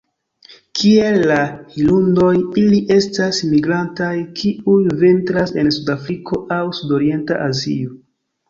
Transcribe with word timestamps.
Kiel 0.77 1.17
la 1.31 1.35
hirundoj, 1.73 2.31
ili 2.63 2.79
estas 2.95 3.41
migrantaj, 3.51 4.09
kiuj 4.41 4.81
vintras 5.05 5.55
en 5.65 5.71
suda 5.77 5.97
Afriko 6.03 6.41
aŭ 6.59 6.63
sudorienta 6.81 7.39
Azio. 7.51 7.95